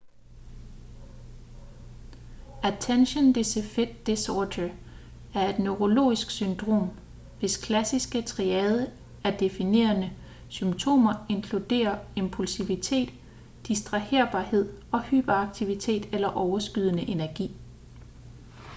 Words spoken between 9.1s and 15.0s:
af definerende symptomer inkluderer impulsivitet distraherbarhed